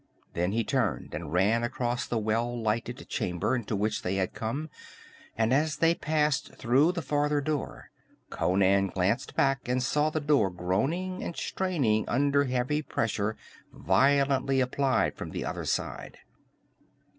Then 0.33 0.51
he 0.53 0.63
turned 0.63 1.13
and 1.13 1.31
ran 1.31 1.63
across 1.63 2.07
the 2.07 2.17
well 2.17 2.59
lighted 2.59 3.07
chamber 3.07 3.55
into 3.55 3.75
which 3.75 4.01
they 4.01 4.15
had 4.15 4.33
come, 4.33 4.71
and 5.37 5.53
as 5.53 5.75
they 5.77 5.93
passed 5.93 6.55
through 6.55 6.93
the 6.93 7.03
farther 7.03 7.39
door, 7.39 7.91
Conan 8.31 8.87
glanced 8.87 9.35
back 9.35 9.67
and 9.67 9.83
saw 9.83 10.09
the 10.09 10.19
door 10.19 10.49
groaning 10.49 11.21
and 11.23 11.35
straining 11.37 12.09
under 12.09 12.45
heavy 12.45 12.81
pressure 12.81 13.37
violently 13.71 14.59
applied 14.59 15.13
from 15.13 15.29
the 15.29 15.45
other 15.45 15.65
side. 15.65 16.17